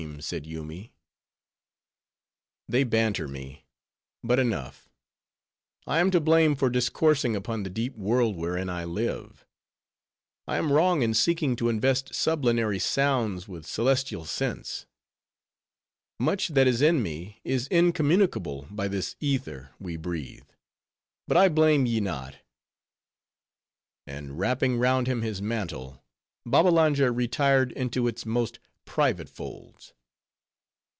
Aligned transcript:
"I 0.01 0.03
dreamed 0.05 0.15
a 0.19 0.19
dream," 0.19 0.21
said 0.21 0.45
Yoomy. 0.47 0.93
"They 2.67 2.83
banter 2.83 3.27
me; 3.27 3.67
but 4.23 4.39
enough; 4.39 4.89
I 5.85 5.99
am 5.99 6.09
to 6.09 6.19
blame 6.19 6.55
for 6.55 6.71
discoursing 6.71 7.35
upon 7.35 7.61
the 7.61 7.69
deep 7.69 7.95
world 7.95 8.35
wherein 8.35 8.67
I 8.67 8.83
live. 8.83 9.45
I 10.47 10.57
am 10.57 10.71
wrong 10.73 11.03
in 11.03 11.13
seeking 11.13 11.55
to 11.57 11.69
invest 11.69 12.15
sublunary 12.15 12.79
sounds 12.79 13.47
with 13.47 13.67
celestial 13.67 14.25
sense. 14.25 14.87
Much 16.19 16.47
that 16.47 16.65
is 16.65 16.81
in 16.81 17.03
me 17.03 17.39
is 17.43 17.67
incommunicable 17.67 18.65
by 18.71 18.87
this 18.87 19.15
ether 19.19 19.69
we 19.79 19.97
breathe. 19.97 20.49
But 21.27 21.37
I 21.37 21.47
blame 21.47 21.85
ye 21.85 21.99
not." 21.99 22.37
And 24.07 24.39
wrapping 24.39 24.79
round 24.79 25.05
him 25.05 25.21
his 25.21 25.43
mantle, 25.43 26.03
Babbalanja 26.43 27.11
retired 27.11 27.71
into 27.73 28.07
its 28.07 28.25
most 28.25 28.57
private 28.83 29.29
folds. 29.29 29.93